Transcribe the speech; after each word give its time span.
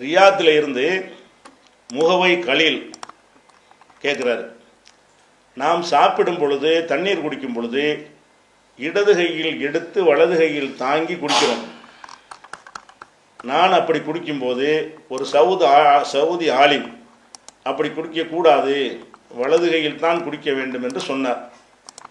ரியாத்தில் 0.00 0.56
இருந்து 0.56 1.12
முகவை 1.88 2.38
கலில் 2.38 2.90
கேட்குறாரு 4.02 4.52
நாம் 5.54 5.82
சாப்பிடும் 5.82 6.38
பொழுது 6.38 6.84
தண்ணீர் 6.84 7.20
குடிக்கும் 7.20 7.52
பொழுது 7.52 8.10
இடது 8.76 9.14
கையில் 9.14 9.60
எடுத்து 9.60 10.04
வலது 10.04 10.36
கையில் 10.36 10.76
தாங்கி 10.76 11.14
குடிக்கிறோம். 11.14 11.64
நான் 13.42 13.72
அப்படி 13.72 13.98
குடிக்கும்போது 13.98 14.90
ஒரு 15.08 15.24
சவுதி 15.24 15.64
ஆ- 15.64 16.02
சவுதி 16.02 16.48
ஆலிம் 16.48 16.98
அப்படி 17.62 17.88
குடிக்கக்கூடாது 17.88 19.04
வலது 19.28 19.70
கையில் 19.70 19.98
தான் 19.98 20.24
குடிக்க 20.24 20.52
வேண்டும் 20.52 20.82
என்று 20.82 21.00
சொன்னார். 21.00 21.52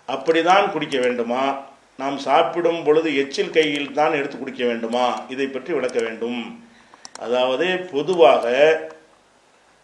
அப்படிதான் 0.07 0.71
குடிக்க 0.71 0.99
வேண்டுமா? 0.99 1.65
நாம் 1.97 2.17
சாப்பிடும் 2.17 2.83
பொழுது 2.83 3.15
எச்சில் 3.15 3.49
கையில் 3.49 3.93
தான் 3.93 4.13
எடுத்து 4.13 4.37
குடிக்க 4.37 4.65
வேண்டுமா? 4.65 5.21
இதை 5.29 5.47
பற்றி 5.47 5.73
விளக்க 5.73 5.99
வேண்டும். 5.99 6.68
அதாவது 7.25 7.67
பொதுவாக 7.91 8.45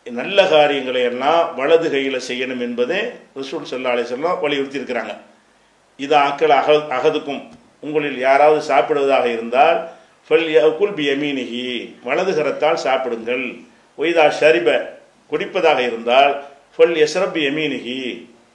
நல்ல 0.05 0.39
காரியங்களை 0.53 1.01
எல்லாம் 1.11 1.43
வலது 1.59 1.87
கையில் 1.93 2.25
செய்யணும் 2.29 2.63
என்பதே 2.67 2.99
ரிசூல் 3.39 3.69
சல்லா 3.71 3.93
அலிசல்லாம் 3.95 4.41
வலியுறுத்தி 4.43 4.79
இருக்கிறாங்க 4.79 5.13
இது 5.99 6.15
அக்கள் 6.27 6.53
அக 6.59 6.73
அகதுக்கும் 6.97 7.43
உங்களில் 7.85 8.19
யாராவது 8.27 8.59
சாப்பிடுவதாக 8.71 9.25
இருந்தால் 9.35 9.77
ஃபல் 10.27 10.45
குல் 10.79 10.95
பி 10.99 11.05
யமீனிஹி 11.11 11.63
வலது 12.07 12.31
கரத்தால் 12.37 12.83
சாப்பிடுங்கள். 12.85 13.45
ஒய்தா 13.97 14.25
ஷரிப 14.39 14.69
குடிப்பதாக 15.31 15.79
இருந்தால் 15.89 16.33
ஃபல் 16.75 16.95
எஸ்ரப் 17.05 17.37
எமீனிகி 17.49 17.99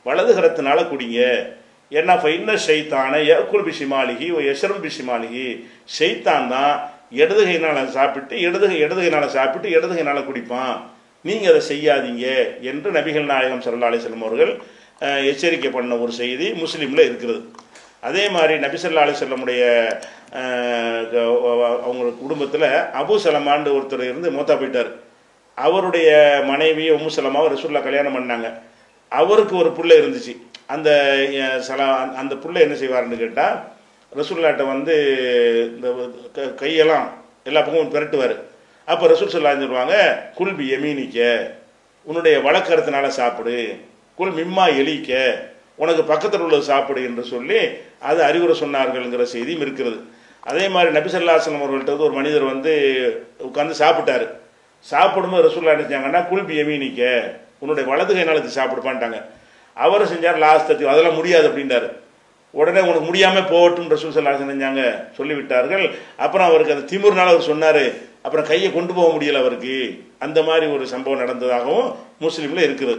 வலது 0.06 0.32
கரத்தினால 0.38 0.78
குடிங்க. 0.92 1.20
ஏன்னா 1.98 2.14
ஃபைன்ன 2.22 2.56
ஷைத்தான 2.66 3.12
யக்குல் 3.30 3.66
பிஷிமாலிஹி 3.68 4.26
ஓ 4.36 4.40
யஸ்ரம் 4.48 4.82
பிஷிமாலிஹி. 4.86 5.46
ஷைத்தான் 5.98 6.48
தான் 6.54 6.74
இடது 7.10 7.46
கையினால 7.46 7.88
சாப்பிட்டு 7.88 8.40
இடது 8.40 8.78
இடது 8.78 9.02
கையினால 9.02 9.26
சாப்பிட்டு 9.26 9.70
இடது 9.70 9.94
கையினால 9.94 10.24
குடிப்பான். 10.24 10.80
நீங்கள் 11.22 11.54
அதை 11.54 11.76
செய்யாதீங்க 11.76 12.60
என்று 12.60 12.92
நபிகள் 12.92 13.24
நாயகம் 13.24 13.62
சல்லா 13.62 13.84
அலிஸ்லம் 13.84 14.24
அவர்கள் 14.24 14.62
எச்சரிக்கை 15.26 15.70
பண்ண 15.70 15.96
ஒரு 15.96 16.12
செய்தி 16.12 16.50
முஸ்லீமில் 16.50 17.04
இருக்கிறது. 17.04 17.44
அதே 18.00 18.28
மாதிரி 18.28 18.58
நபி 18.58 18.76
அலிசல்லமுடைய 18.76 19.86
க- 20.30 21.80
அவங்க 21.82 22.10
குடும்பத்தில் 22.20 22.60
அபு 22.60 23.18
சலமான்னு 23.24 23.74
ஒருத்தர் 23.74 24.02
இருந்து 24.02 24.30
மூத்தா 24.30 24.58
போயிட்டார். 24.58 24.90
அவருடைய 25.54 26.40
மனைவி 26.46 26.90
உம்மு 26.90 27.10
சலமாவை 27.16 27.52
ரசூல்லா 27.52 27.82
கல்யாணம் 27.82 28.14
பண்ணாங்க. 28.16 28.52
அவருக்கு 29.08 29.56
ஒரு 29.56 29.72
புள்ளை 29.72 29.98
இருந்துச்சு. 29.98 30.36
அந்த 30.66 30.90
சல 31.28 31.58
சலா 31.58 32.14
அந்த 32.14 32.34
பிள்ளை 32.34 32.62
என்ன 32.62 32.74
செய்வாருன்னு 32.74 33.16
கேட்டால் 33.16 33.68
ரசூல்லாட்ட 34.16 34.66
வந்து 34.66 34.94
இந்த 35.76 36.10
க- 36.32 36.66
கையெல்லாம் 36.66 37.08
எல்லா 37.44 37.60
பக்கமும் 37.60 37.94
பிரட்டுவார். 37.94 38.36
அப்போ 38.84 39.06
ரசூல் 39.06 39.28
சொல்லா 39.28 39.58
சொல்லுவாங்க 39.58 40.26
குல்பி 40.38 40.68
எமீனிக்க 40.68 41.50
உன்னுடைய 42.02 42.38
வழக்கறதுனால 42.38 43.08
சாப்பிடு. 43.08 43.76
குல் 44.14 44.32
மிம்மா 44.32 44.60
எலிக்க 44.60 45.34
உனக்கு 45.74 46.04
பக்கத்தில் 46.04 46.40
உள்ளது 46.40 46.62
சாப்பிடு 46.62 47.02
என்று 47.02 47.22
சொல்லி 47.22 47.58
அது 48.00 48.22
அறிவுரை 48.22 48.60
சொன்னார்கள்ங்கிற 48.60 49.22
செய்தியும் 49.22 49.60
இருக்கிறது. 49.60 50.00
அதே 50.40 50.68
மாதிரி 50.68 50.98
நபிசல்லாசனம் 50.98 51.62
அவர்கள்ட்ட 51.62 51.98
ஒரு 51.98 52.12
மனிதர் 52.12 52.42
வந்து 52.42 52.72
உட்காந்து 53.38 53.74
சாப்பிட்டாரு. 53.78 54.28
சாப்பிடும்போது 54.80 55.48
ரசூல்லா 55.48 55.74
நினைச்சாங்கன்னா 55.74 56.28
செஞ்சாங்கன்னா 56.28 56.54
எமீனிக்க 56.54 57.30
உன்னுடைய 57.58 57.90
வலது 57.90 58.14
கை 58.14 58.24
நாளுக்கு 58.24 58.60
சாப்பிடுப்பான்ட்டாங்க. 58.60 59.22
அவர் 59.74 60.12
செஞ்சார் 60.12 60.38
லாஸ்ட் 60.38 60.70
அதெல்லாம் 60.70 61.14
முடியாது 61.14 61.48
அப்படின்றாரு 61.48 61.92
உடனே 62.58 62.80
உனக்கு 62.86 63.08
முடியாமல் 63.08 63.48
போகட்டும் 63.52 63.90
ரசூல் 63.92 64.14
சல்லா 64.14 64.34
செஞ்சாங்க 64.40 64.82
சொல்லிவிட்டார்கள். 65.18 65.84
அப்புறம் 66.24 66.48
அவருக்கு 66.50 66.74
அந்த 66.76 66.86
திமிர்னால 66.92 67.32
அவர் 67.34 67.48
சொன்னார். 67.50 67.84
அப்புறம் 68.26 68.48
கையை 68.50 68.68
கொண்டு 68.72 68.92
போக 68.96 69.08
முடியல 69.14 69.42
அவருக்கு. 69.42 69.76
அந்த 70.24 70.38
மாதிரி 70.48 70.66
ஒரு 70.76 70.86
சம்பவம் 70.92 71.22
நடந்ததாகவும் 71.24 71.88
முஸ்லீமில் 72.24 72.66
இருக்குது. 72.68 72.96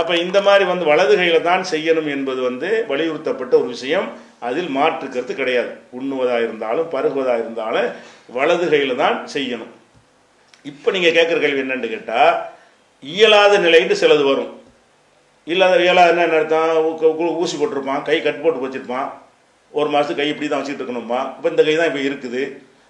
அப்போ 0.00 0.12
இந்த 0.24 0.38
மாதிரி 0.46 0.64
வந்து 0.70 0.84
வலது 0.90 1.14
கையில் 1.18 1.46
தான் 1.48 1.62
செய்யணும் 1.72 2.08
என்பது 2.14 2.40
வந்து 2.48 2.68
வலியுறுத்தப்பட்ட 2.90 3.54
ஒரு 3.60 3.68
விஷயம். 3.74 4.06
அதில் 4.48 4.70
மாற்று 4.76 5.06
கருத்து 5.08 5.34
கிடையாது. 5.40 5.70
உண்ணுவதாக 5.98 6.40
இருந்தாலும் 6.46 6.88
பருகுவதாக 6.94 7.38
இருந்தாலும் 7.44 7.88
வலது 8.36 8.66
கையில் 8.72 9.00
தான் 9.02 9.16
செய்யணும். 9.34 9.72
இப்போ 10.72 10.88
நீங்கள் 10.96 11.16
கேட்குற 11.18 11.38
கேள்வி 11.44 11.62
என்னென்னு 11.64 11.94
கேட்டால் 11.94 12.34
இயலாத 13.02 13.54
நிலைன்னு 13.66 13.96
சிலது 14.02 14.24
வரும். 14.30 14.50
இல்லாத 15.52 15.74
வேலை 15.84 16.02
என்ன 16.10 16.36
அர்த்தம் 16.38 17.40
ஊசி 17.42 17.56
போட்டிருப்பான் 17.60 18.04
கை 18.08 18.18
கட் 18.26 18.42
போட்டு 18.44 18.64
வச்சுருப்பான். 18.64 19.08
ஒரு 19.78 19.88
மாதத்துக்கு 19.92 20.20
கை 20.20 20.28
இப்படி 20.32 20.46
தான் 20.48 20.60
வச்சுட்டு 20.60 20.82
இருக்கணும்பா 20.82 21.20
இப்போ 21.36 21.48
இந்த 21.52 21.62
கை 21.66 21.74
தான் 21.80 21.90
இப்போ 21.90 22.02
இருக்குது. 22.08 22.42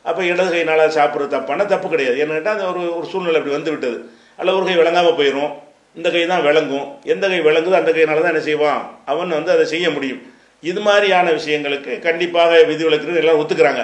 அப்போ 0.09 0.21
இடது 0.31 0.51
கைனால் 0.55 0.83
சாப்பிட்றது 0.97 1.35
தப்பான 1.35 1.65
தப்பு 1.73 1.89
கிடையாது. 1.93 2.17
என்னென்னா 2.23 2.39
கேட்டால் 2.39 2.57
அந்த 2.57 2.67
ஒரு 2.73 2.83
ஒரு 2.99 3.07
சூழ்நிலை 3.13 3.39
அப்படி 3.41 3.55
வந்து 3.57 3.73
விட்டது. 3.75 3.99
அல்ல 4.41 4.55
ஒரு 4.59 4.65
கை 4.69 4.77
விளங்காமல் 4.81 5.19
போயிடும் 5.21 5.53
இந்த 5.99 6.09
கை 6.15 6.23
தான் 6.33 6.45
விளங்கும். 6.49 6.87
எந்த 7.13 7.25
கை 7.33 7.41
விளங்குதோ 7.49 7.77
அந்த 7.81 7.91
கையினால 7.97 8.23
தான் 8.25 8.35
என்ன 8.35 8.45
செய்வான்? 8.51 8.81
அவன் 9.13 9.37
வந்து 9.39 9.53
அதை 9.57 9.65
செய்ய 9.75 9.87
முடியும். 9.97 10.23
இது 10.71 10.81
மாதிரியான 10.87 11.27
விஷயங்களுக்கு 11.39 11.93
கண்டிப்பாக 12.07 12.63
விதி 12.71 12.83
விளக்குறது 12.89 13.23
எல்லாம் 13.23 13.41
ஒத்துக்கிறாங்க. 13.41 13.83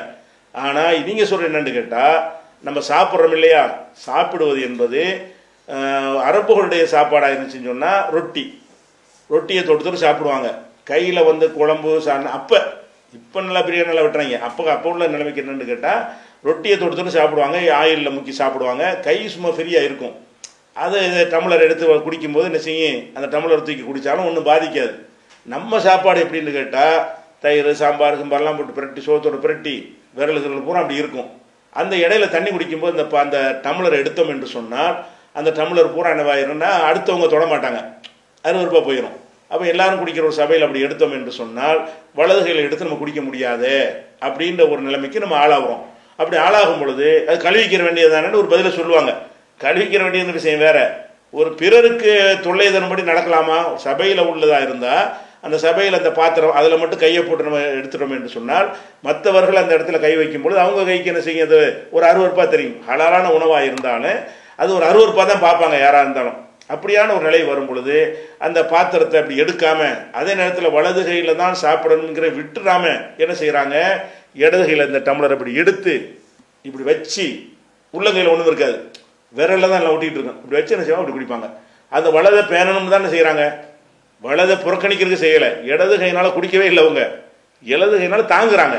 ஆனால் 0.55 1.03
நீங்கள் 1.09 1.29
சொல்கிற 1.33 1.51
என்னென்னு 1.51 1.77
கேட்டால் 1.79 2.17
நம்ம 2.69 2.79
சாப்பிட்றோம் 2.93 3.37
இல்லையா? 3.39 3.65
சாப்பிடுவது 4.07 4.61
என்பது 4.69 5.03
அரப்புகளுடைய 5.69 6.27
அரபுகளுடைய 6.29 6.83
சாப்பாடாக 6.93 7.33
இருந்துச்சுன்னு 7.33 7.71
சொன்னால் 7.73 8.07
ரொட்டி. 8.15 8.45
ரொட்டியை 9.35 9.63
தொட்டு 9.69 9.87
தொட்டு 9.87 10.05
சாப்பிடுவாங்க. 10.07 10.49
கையில் 10.91 11.29
வந்து 11.31 11.47
குழம்பு 11.59 11.91
சாணம் 12.07 12.37
அப்போ 12.39 12.59
இப்போ 13.19 13.39
நல்லா 13.45 13.61
பிரியாணி 13.67 13.91
நல்லா 13.91 14.05
வெட்டுறாங்க. 14.07 14.39
அப்போ 14.49 14.71
அப்போ 14.75 14.89
உள்ள 14.95 15.07
நிலைமைக்கு 15.13 15.43
என்னென்னு 15.43 15.71
கேட்டால் 15.71 16.03
ரொட்டியை 16.49 16.75
தொட்டு 16.81 16.99
தொட்டு 16.99 17.19
சாப்பிடுவாங்க 17.19 17.57
ஆயிலில் 17.79 18.15
முக்கி 18.17 18.33
சாப்பிடுவாங்க. 18.41 18.85
கை 19.07 19.17
சும்மா 19.35 19.51
ஃப்ரீயாக 19.57 19.89
இருக்கும். 19.89 20.15
அது 20.85 20.99
இதை 21.07 21.23
டம்ளர் 21.33 21.65
எடுத்து 21.67 21.85
குடிக்கும்போது 22.07 22.49
என்ன 22.51 22.61
செய்யும்? 22.67 23.01
அந்த 23.17 23.27
டம்ளர் 23.35 23.65
தூக்கி 23.69 23.85
குடித்தாலும் 23.87 24.29
ஒன்றும் 24.29 24.49
பாதிக்காது. 24.51 24.95
நம்ம 25.55 25.81
சாப்பாடு 25.87 26.19
எப்படின்னு 26.25 26.53
கேட்டால் 26.59 26.99
தயிர் 27.45 27.71
சாம்பார் 27.81 28.19
சாம்பார்லாம் 28.21 28.59
போட்டு 28.59 28.77
பிரட்டி 28.79 29.01
சோத்தோட 29.07 29.37
பிரட்டி 29.45 29.75
விரலுகள் 30.19 30.67
பூரா 30.67 30.81
அப்படி 30.83 31.01
இருக்கும். 31.03 31.29
அந்த 31.81 31.95
இடையில 32.05 32.27
தண்ணி 32.35 32.51
குடிக்கும்போது 32.51 32.95
இந்த 32.97 33.07
அந்த 33.25 33.39
டம்ளர் 33.67 34.01
எடுத்தோம் 34.03 34.33
என்று 34.35 34.49
சொன்னால் 34.57 34.95
அந்த 35.39 35.51
டம்ளர் 35.59 35.95
பூரா 35.95 36.11
என்னவாயிரும்னா 36.15 36.71
அடுத்தவங்க 36.89 37.29
தொட 37.35 37.45
மாட்டாங்க. 37.53 37.81
அருவருப்பாக 38.45 38.85
போயிடும் 38.89 39.17
அப்போ 39.53 39.67
எல்லாரும் 39.67 40.01
குடிக்கிற 40.01 40.25
ஒரு 40.29 40.33
சபையில் 40.33 40.65
அப்படி 40.67 40.85
எடுத்தோம் 40.87 41.13
என்று 41.13 41.31
சொன்னால் 41.31 41.89
வலது 42.15 42.43
கையில் 42.43 42.65
எடுத்து 42.65 42.87
நம்ம 42.87 42.99
குடிக்க 42.99 43.21
முடியாது 43.21 43.73
அப்படின்ற 44.27 44.63
ஒரு 44.73 44.81
நிலைமைக்கு 44.81 45.25
நம்ம 45.25 45.47
ஆளாகிறோம். 45.47 45.81
அப்படி 46.17 46.37
ஆளாகும் 46.43 46.81
பொழுது 46.81 47.25
அது 47.29 47.37
கழுவிக்கிற 47.47 47.83
வேண்டியதானு 47.87 48.41
ஒரு 48.43 48.47
பதிலை 48.47 48.73
சொல்லுவாங்க. 48.73 49.13
கழுவிக்கிற 49.61 50.03
வேண்டியது 50.03 50.33
விஷயம் 50.33 50.59
வேற. 50.59 51.09
ஒரு 51.31 51.51
பிறருக்கு 51.55 52.13
தொல்லை 52.43 52.73
தரும்படி 52.73 53.03
நடக்கலாமா? 53.03 53.59
சபையில் 53.75 54.23
உள்ளதாக 54.31 54.63
இருந்தால் 54.63 55.05
அந்த 55.43 55.59
சபையில் 55.59 55.99
அந்த 55.99 56.11
பாத்திரம் 56.13 56.53
அதில் 56.53 56.79
மட்டும் 56.79 56.99
கையை 56.99 57.23
போட்டு 57.23 57.45
நம்ம 57.45 57.59
எடுத்துட்டோம் 57.59 58.15
என்று 58.17 58.29
சொன்னால் 58.29 58.77
மற்றவர்கள் 59.03 59.63
அந்த 59.63 59.73
இடத்துல 59.77 60.01
கை 60.01 60.17
வைக்கும் 60.17 60.43
பொழுது 60.43 60.61
அவங்க 60.61 60.85
கைக்கு 60.85 61.11
என்ன 61.13 61.23
செய்யும்? 61.23 61.47
அது 61.49 61.89
ஒரு 61.91 62.07
அருவருப்பாக 62.07 62.49
தெரியும். 62.49 62.79
ஹலாலான 62.89 63.31
உணவாக 63.39 63.65
இருந்தாலும் 63.65 64.19
அது 64.57 64.71
ஒரு 64.75 64.87
அருவருப்பாக 64.91 65.27
தான் 65.27 65.45
பார்ப்பாங்க 65.47 65.79
யாராக 65.81 66.05
இருந்தாலும். 66.07 66.39
அப்படியான 66.75 67.15
ஒரு 67.15 67.25
நிலை 67.29 67.43
வரும் 67.43 67.67
பொழுது 67.67 67.97
அந்த 68.39 68.59
பாத்திரத்தை 68.65 69.21
அப்படி 69.21 69.41
எடுக்காம 69.43 69.81
அதே 70.13 70.35
நேரத்தில் 70.35 70.75
வலது 70.77 71.05
கையில் 71.05 71.41
தான் 71.43 71.57
சாப்பிடணுங்கிற 71.63 72.29
விட்டுறாம 72.39 72.85
என்ன 73.17 73.33
செய்கிறாங்க 73.43 73.77
இடது 74.35 74.65
கையில் 74.65 74.87
இந்த 74.87 75.01
டம்ளர் 75.09 75.35
அப்படி 75.37 75.55
எடுத்து 75.55 75.95
இப்படி 76.63 76.85
வச்சு 76.85 77.27
உள்ள 77.91 78.11
கையில் 78.11 78.33
ஒன்றும் 78.33 78.47
இருக்காது. 78.47 78.77
விரலில் 79.35 79.69
தான் 79.69 79.81
எல்லாம் 79.81 79.95
ஒட்டிகிட்டு 79.95 80.19
இருக்கோம். 80.19 80.39
இப்படி 80.43 80.59
வச்சு 80.61 80.75
என்ன 80.75 80.85
செய்வாங்க? 80.85 81.05
அப்படி 81.05 81.17
குடிப்பாங்க. 81.17 81.49
அந்த 81.89 82.11
வலதை 82.11 82.43
பேணணும்னு 82.53 82.95
தானே 82.95 83.09
செய்கிறாங்க 83.15 83.45
வலதை 84.21 84.57
புறக்கணிக்கிறதுக்கு 84.57 85.25
செய்யலை. 85.27 85.51
இடது 85.65 85.99
கையினால் 85.99 86.35
குடிக்கவே 86.37 86.67
இல்லை 86.71 86.83
அவங்க. 86.85 87.03
இடது 87.63 87.95
கையினால் 87.97 88.33
தாங்குறாங்க. 88.35 88.79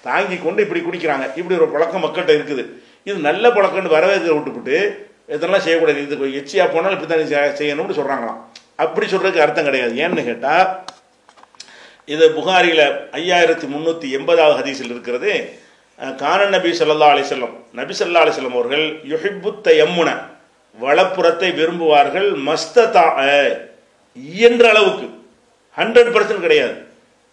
தாங்கி 0.00 0.36
கொண்டு 0.36 0.62
இப்படி 0.62 0.80
குடிக்கிறாங்க. 0.80 1.24
இப்படி 1.36 1.60
ஒரு 1.60 1.68
பழக்கம் 1.68 2.04
மக்கள்கிட்ட 2.04 2.34
இருக்குது. 2.38 2.64
இது 3.04 3.18
நல்ல 3.18 3.48
பழக்கம்னு 3.48 3.96
வரவேற்க 3.96 4.32
விட்டுவிட்டு 4.32 5.07
இதெல்லாம் 5.28 5.60
செய்யக்கூடாது? 5.60 6.02
இது 6.02 6.34
எச்சியாக 6.34 6.72
போனாலும் 6.72 7.00
இப்படி 7.00 7.28
தான் 7.28 7.40
செய்யணும்னு 7.40 7.94
சொல்கிறாங்களாம் 7.94 8.40
அப்படி 8.76 9.06
சொல்கிறதுக்கு 9.06 9.40
அர்த்தம் 9.40 9.64
கிடையாது. 9.64 9.92
ஏன்னு 9.92 10.24
கேட்டால் 10.24 10.84
இது 12.04 12.30
புகாரியில் 12.30 13.08
ஐயாயிரத்தி 13.12 13.68
முந்நூற்றி 13.68 14.10
எண்பதாவது 14.10 14.62
ஹதீஸில் 14.62 14.84
இருக்கிறது. 14.84 15.58
கான 16.16 16.44
நபி 16.44 16.70
ஸல்லல்லாஹு 16.70 17.14
அலிசல்லம் 17.14 17.56
நபி 17.72 17.94
சொல்லா 17.98 18.18
அலிசல்லம் 18.18 18.50
அவர்கள் 18.50 19.00
யுஹிபுத்த 19.08 19.64
எம்முன 19.64 20.18
வளப்புறத்தை 20.82 21.50
விரும்புவார்கள் 21.50 22.36
மஸ்ததா 22.46 23.48
இயன்ற 24.14 24.68
அளவுக்கு. 24.68 25.06
ஹண்ட்ரட் 25.76 26.16
பர்சன்ட் 26.16 26.40
கிடையாது. 26.40 26.74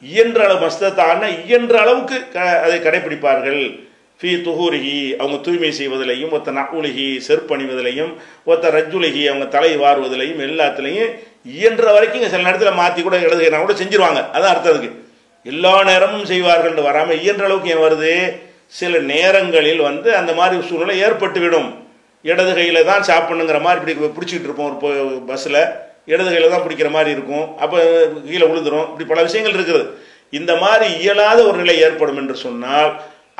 இயன்ற 0.02 0.44
அளவு 0.44 0.68
மஸ்தத்தான 0.68 1.46
இயன்ற 1.46 1.80
அளவுக்கு 1.80 2.30
க- 2.34 2.62
அதை 2.62 2.80
கடைபிடிப்பார்கள். 2.80 3.88
ஃபி 4.20 4.32
துஹூரிகி 4.46 4.98
அவங்க 5.22 5.38
தூய்மை 5.46 5.70
செய்வதிலையும் 5.78 6.34
ஒத்த 6.36 6.50
நகுலிஹி 6.58 7.08
செருப்பணிவதிலையும் 7.28 8.12
ஒத்த 8.52 8.70
ரஜ்ஜுலிஹி 8.76 9.24
அவங்க 9.32 9.46
தலை 9.56 9.72
வாருவதிலையும் 9.82 10.42
எல்லாத்துலேயும் 10.48 11.12
இயன்ற 11.56 11.86
வரைக்கும் 11.96 12.24
சில 12.34 12.44
நேரத்தில் 12.48 12.80
மாற்றி 12.82 13.02
கூட 13.08 13.16
இடதுகைனா 13.26 13.60
கூட 13.64 13.74
செஞ்சிருவாங்க. 13.82 14.22
அதான் 14.36 14.54
அர்த்தத்துக்கு 14.54 14.92
எல்லா 15.52 15.74
நேரமும் 15.90 16.28
செய்வார்கள் 16.30 16.78
வராமல் 16.90 17.20
இயன்ற 17.24 17.44
அளவுக்கு 17.48 17.72
ஏன் 17.74 17.84
வருது? 17.86 18.14
சில 18.80 19.00
நேரங்களில் 19.14 19.82
வந்து 19.90 20.10
அந்த 20.20 20.32
மாதிரி 20.38 20.64
சூழ்நிலை 20.70 20.96
ஏற்பட்டு 21.08 21.42
விடும் 21.44 21.68
இடது 22.26 22.54
கையில் 22.58 22.88
தான் 22.92 23.04
சாப்பிடணுங்கிற 23.10 23.60
மாதிரி 23.66 23.80
இப்படி 23.82 24.14
பிடிச்சிக்கிட்டு 24.16 24.50
இருப்போம். 24.50 24.72
ஒரு 25.02 25.20
பஸ்ஸில் 25.30 25.60
இடது 26.12 26.30
கையில் 26.32 26.54
தான் 26.54 26.64
பிடிக்கிற 26.66 26.90
மாதிரி 26.96 27.12
இருக்கும். 27.16 27.46
அப்போ 27.64 27.78
கீழே 28.30 28.46
விழுந்துடும் 28.52 28.88
இப்படி 28.90 29.08
பல 29.12 29.22
விஷயங்கள் 29.28 29.58
இருக்குது. 29.58 29.84
இந்த 30.40 30.52
மாதிரி 30.64 30.88
இயலாத 31.02 31.40
ஒரு 31.50 31.58
நிலை 31.64 31.76
ஏற்படும் 31.88 32.20
என்று 32.22 32.36
சொன்னால் 32.46 32.90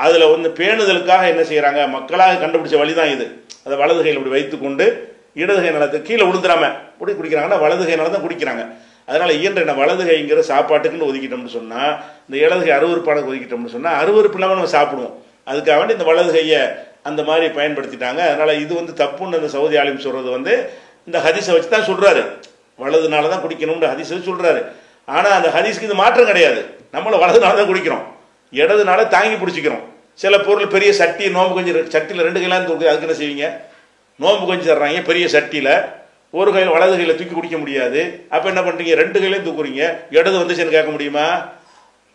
அதில் 0.04 0.32
வந்து 0.34 0.50
பேணுதலுக்காக 0.60 1.26
என்ன 1.34 1.44
செய்கிறாங்க 1.50 1.82
மக்களாக 1.96 2.40
கண்டுபிடிச்ச 2.44 2.78
வழி 2.82 2.94
தான் 3.00 3.12
இது. 3.16 3.26
அதை 3.66 3.76
வலது 3.82 4.00
கையில் 4.04 4.18
இப்படி 4.20 4.34
வைத்துக்கொண்டு 4.38 4.86
இடது 5.42 5.60
கை 5.64 5.72
நலத்தை 5.76 6.00
கீழே 6.08 6.24
விழுந்துடாம 6.30 6.64
இப்படி 6.96 7.14
குடிக்கிறாங்கன்னா 7.20 7.60
வலது 7.64 7.84
கை 7.88 7.96
நலம் 8.00 8.16
தான் 8.16 8.26
குடிக்கிறாங்க. 8.26 8.64
அதனால் 9.10 9.34
இயன்ற 9.40 9.60
என்ன 9.66 9.74
வலது 9.80 10.04
கைங்கிற 10.10 10.44
சாப்பாட்டுக்குன்னு 10.52 11.08
ஒதுக்கிட்டோம்னு 11.10 11.54
சொன்னால் 11.58 11.92
இந்த 12.28 12.36
இடது 12.46 12.64
கை 12.68 12.74
அருவறுப்பாடு 12.78 13.28
ஒதுக்கிட்டோம்னு 13.30 13.74
சொன்னால் 13.76 13.98
அருவறுப்பு 14.02 14.38
இல்லாமல் 14.40 14.60
நம்ம 14.60 14.74
சாப்பிடுவோம். 14.78 15.14
அதுக்காக 15.52 15.78
வேண்டி 15.80 15.96
இந்த 15.98 16.08
வலது 16.10 16.32
கையை 16.38 16.62
அந்த 17.10 17.22
மாதிரி 17.30 17.48
பயன்படுத்திட்டாங்க. 17.58 18.22
அதனால் 18.32 18.62
இது 18.64 18.72
வந்து 18.80 18.94
தப்புன்னு 19.02 19.40
அந்த 19.40 19.50
சவுதி 19.56 19.76
ஆலிம் 19.82 20.04
சொல்கிறது 20.06 20.32
வந்து 20.38 20.54
இந்த 21.10 21.18
ஹதீஸை 21.26 21.54
வச்சு 21.56 21.70
தான் 21.76 21.88
சொல்கிறாரு 21.92 22.24
வலதுனால 22.80 23.30
தான் 23.34 23.44
குடிக்கணும்னு 23.46 23.92
ஹதீஸ் 23.94 24.14
சொல்கிறாரு 24.30 24.62
ஆனால் 25.16 25.36
அந்த 25.38 25.50
ஹதீஸ்க்கு 25.56 25.88
இது 25.90 25.98
மாற்றம் 26.04 26.30
கிடையாது. 26.32 26.62
நம்மளை 26.96 27.18
வலதுனால 27.24 27.58
தான் 27.60 27.72
குடிக்கிறோம். 27.72 28.06
இடதுனால 28.60 29.08
தாங்கி 29.16 29.36
பிடிச்சிக்கிறோம். 29.36 29.84
சில 30.24 30.34
பொருள் 30.48 30.74
பெரிய 30.76 30.90
சட்டி 31.00 31.26
நோம்பு 31.38 31.54
கொஞ்சம் 31.58 31.78
சட்டியில் 31.94 32.26
ரெண்டு 32.28 32.40
கையிலாம் 32.40 32.68
தூக்கி 32.68 32.88
அதுக்கு 32.92 33.08
என்ன 33.08 33.18
செய்வீங்க? 33.22 33.46
நோம்பு 34.24 34.46
கொஞ்சம் 34.46 34.70
தர்றாங்க 34.72 35.00
பெரிய 35.10 35.26
சட்டியில். 35.36 35.74
ஒரு 36.40 36.50
கையில் 36.52 36.74
வலது 36.76 36.96
கையில் 36.96 37.18
தூக்கி 37.18 37.36
குடிக்க 37.36 37.58
முடியாது. 37.58 38.02
அப்போ 38.36 38.48
என்ன 38.52 38.62
பண்ணுறீங்க 38.62 38.94
ரெண்டு 39.02 39.20
கையிலையும் 39.20 39.48
தூக்குறீங்க. 39.48 39.84
இடது 40.18 40.38
வந்துச்சுன்னு 40.40 40.76
கேட்க 40.78 40.92
முடியுமா? 40.96 41.28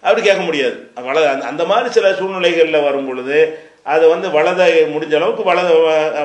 அப்படி 0.02 0.22
கேட்க 0.26 0.42
முடியாது. 0.42 0.76
வலது 1.08 1.28
அந்த 1.28 1.44
அந்த 1.46 1.62
மாதிரி 1.70 1.88
சில 1.96 2.12
சூழ்நிலைகளில் 2.18 2.84
வரும் 2.88 3.08
பொழுது 3.08 3.38
அதை 3.92 4.06
வந்து 4.08 4.30
வலதை 4.30 4.66
முடிஞ்ச 4.94 5.14
அளவுக்கு 5.18 5.42
வலதை 5.42 5.74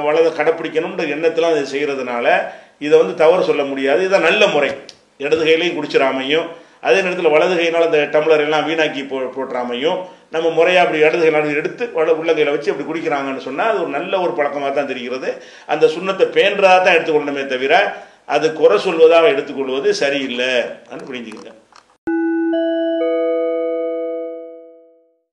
வலதை 0.08 0.30
கடைப்பிடிக்கணுன்ற 0.40 1.04
எண்ணத்தில் 1.16 1.50
அதை 1.52 1.62
செய்கிறதுனால 1.74 2.26
இதை 2.86 2.96
வந்து 3.02 3.16
தவறு 3.24 3.44
சொல்ல 3.50 3.64
முடியாது. 3.72 4.02
இதான் 4.08 4.28
நல்ல 4.30 4.48
முறை. 4.48 4.72
இடது 5.18 5.44
கையிலையும் 5.46 5.78
குடிச்சிடாமையும் 5.78 6.48
அதே 6.88 7.00
நேரத்தில் 7.02 7.34
வலது 7.36 7.56
கையினால் 7.60 7.88
அந்த 7.88 8.00
டம்ளர் 8.14 8.44
எல்லாம் 8.46 8.66
வீணாக்கி 8.68 9.02
போ 9.12 9.20
போட்டுறாமையும் 9.36 10.00
நம்ம 10.36 10.48
முறையாக 10.58 10.84
அப்படி 10.86 11.04
இடது 11.06 11.22
கையினால் 11.24 11.60
எடுத்து 11.62 11.84
வட 11.98 12.12
உள்ளங்கையில் 12.22 12.54
வச்சு 12.56 12.72
அப்படி 12.72 12.88
குடிக்கிறாங்கன்னு 12.90 13.46
சொன்னால் 13.48 13.72
அது 13.72 13.82
ஒரு 13.84 13.92
நல்ல 13.98 14.14
ஒரு 14.26 14.34
பழக்கமாக 14.40 14.72
தான் 14.72 14.92
தெரிகிறது. 14.92 15.30
அந்த 15.74 15.88
சுண்ணத்தை 15.96 16.28
பேன்றதாக 16.38 16.80
தான் 16.86 16.98
எடுத்துக்கொள்ளணுமே 16.98 17.46
தவிர 17.54 17.76
அது 18.36 18.48
குறை 18.62 18.78
சொல்வதாக 18.88 19.32
எடுத்துக்கொள்வது 19.36 19.90
சரியில்லை. 20.04 20.52
அப்படின்னு 20.82 21.10
புரிஞ்சுக்கிறேன் 21.12 21.60